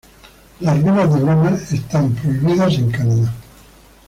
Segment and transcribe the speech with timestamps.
[0.61, 3.31] Las velas de broma están prohibidas en Canadá.